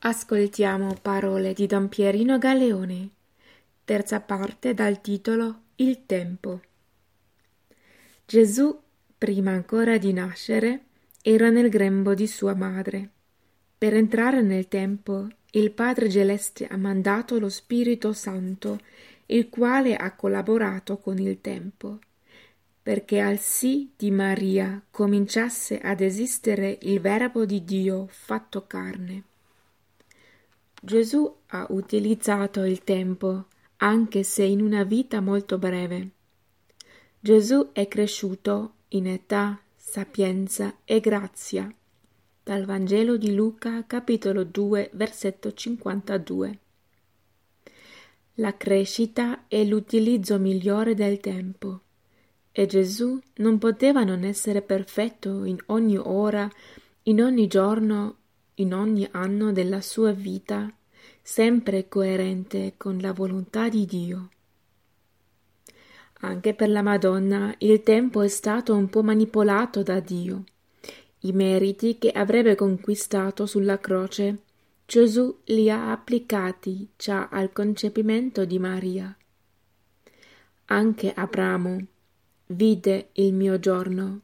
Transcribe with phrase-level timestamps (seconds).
[0.00, 3.08] Ascoltiamo parole di Don Pierino Galeone,
[3.84, 6.60] terza parte dal titolo Il tempo.
[8.24, 8.80] Gesù,
[9.18, 10.84] prima ancora di nascere,
[11.20, 13.10] era nel grembo di sua madre.
[13.76, 18.78] Per entrare nel tempo, il Padre Celeste ha mandato lo Spirito Santo,
[19.26, 21.98] il quale ha collaborato con il tempo,
[22.80, 29.24] perché al sì di Maria cominciasse ad esistere il Verbo di Dio fatto carne.
[30.80, 33.46] Gesù ha utilizzato il tempo,
[33.78, 36.10] anche se in una vita molto breve.
[37.18, 41.72] Gesù è cresciuto in età, sapienza e grazia.
[42.44, 46.58] Dal Vangelo di Luca, capitolo 2, versetto 52.
[48.34, 51.80] La crescita è l'utilizzo migliore del tempo.
[52.52, 56.48] E Gesù non poteva non essere perfetto in ogni ora,
[57.02, 58.16] in ogni giorno
[58.60, 60.72] in ogni anno della sua vita,
[61.20, 64.28] sempre coerente con la volontà di Dio.
[66.20, 70.44] Anche per la Madonna il tempo è stato un po' manipolato da Dio.
[71.20, 74.42] I meriti che avrebbe conquistato sulla croce
[74.88, 79.14] Gesù li ha applicati già al concepimento di Maria.
[80.64, 81.78] Anche Abramo
[82.46, 84.20] vide il mio giorno,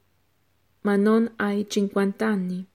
[0.80, 2.66] ma non ai cinquant'anni.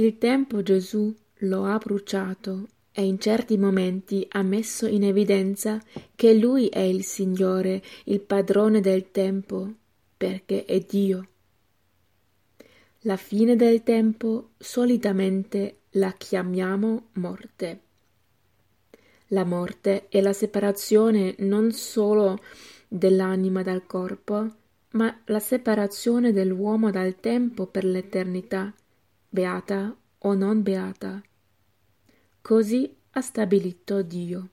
[0.00, 5.82] Il tempo Gesù lo ha bruciato e in certi momenti ha messo in evidenza
[6.14, 9.68] che Lui è il Signore, il padrone del tempo,
[10.16, 11.28] perché è Dio.
[13.00, 17.80] La fine del tempo solitamente la chiamiamo morte.
[19.28, 22.38] La morte è la separazione non solo
[22.86, 24.48] dell'anima dal corpo,
[24.90, 28.72] ma la separazione dell'uomo dal tempo per l'eternità
[29.28, 31.22] beata o non beata.
[32.40, 34.48] Così ha stabilito Dio.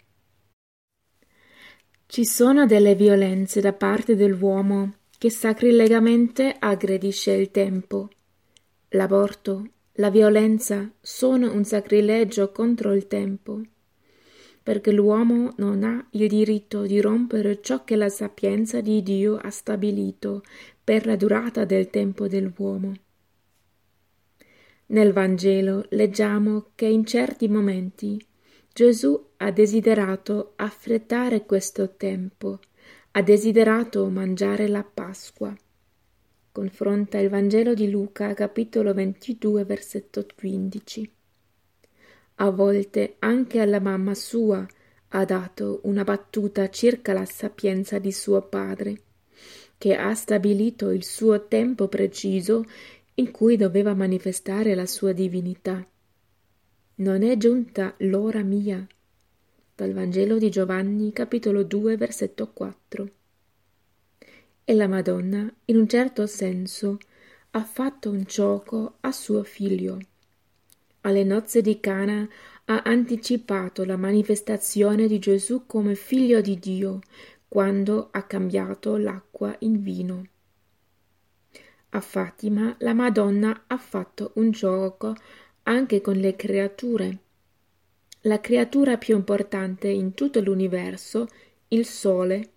[2.05, 8.09] Ci sono delle violenze da parte dell'uomo che sacrilegamente aggredisce il tempo.
[8.89, 13.61] L'aborto, la violenza sono un sacrilegio contro il tempo,
[14.61, 19.49] perché l'uomo non ha il diritto di rompere ciò che la sapienza di Dio ha
[19.49, 20.43] stabilito
[20.83, 22.93] per la durata del tempo dell'uomo.
[24.87, 28.23] Nel Vangelo leggiamo che in certi momenti
[28.71, 32.59] Gesù ha desiderato affrettare questo tempo,
[33.11, 35.55] ha desiderato mangiare la Pasqua.
[36.51, 41.11] Confronta il Vangelo di Luca, capitolo 22, versetto 15.
[42.35, 44.63] A volte anche alla mamma sua
[45.09, 49.01] ha dato una battuta circa la sapienza di suo padre,
[49.79, 52.65] che ha stabilito il suo tempo preciso
[53.15, 55.85] in cui doveva manifestare la sua divinità.
[56.95, 58.85] Non è giunta l'ora mia.
[59.73, 63.09] Dal Vangelo di Giovanni, capitolo 2, versetto 4.
[64.65, 66.97] E la Madonna, in un certo senso,
[67.51, 69.97] ha fatto un gioco a suo figlio.
[71.01, 72.27] Alle nozze di Cana
[72.65, 76.99] ha anticipato la manifestazione di Gesù come figlio di Dio
[77.47, 80.25] quando ha cambiato l'acqua in vino.
[81.95, 85.15] A Fatima la Madonna ha fatto un gioco
[85.63, 87.19] anche con le creature.
[88.23, 91.25] La creatura più importante in tutto l'universo,
[91.69, 92.49] il Sole,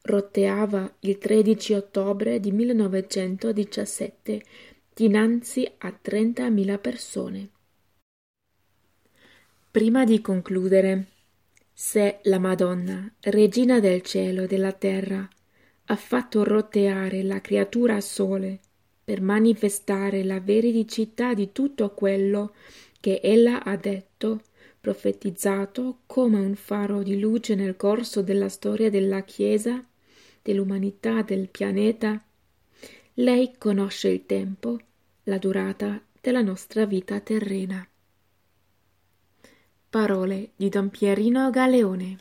[0.00, 4.42] roteava il 13 ottobre di 1917
[4.94, 7.50] dinanzi a 30.000 persone.
[9.70, 11.06] Prima di concludere,
[11.70, 15.28] se la Madonna, regina del cielo e della terra,
[15.84, 18.60] ha fatto roteare la creatura Sole
[19.10, 22.54] per manifestare la veridicità di tutto quello
[23.00, 24.42] che ella ha detto,
[24.80, 29.84] profetizzato come un faro di luce nel corso della storia della Chiesa,
[30.40, 32.22] dell'umanità, del pianeta.
[33.14, 34.78] Lei conosce il tempo,
[35.24, 37.84] la durata della nostra vita terrena.
[39.88, 42.16] Parole di Don Pierino Galeone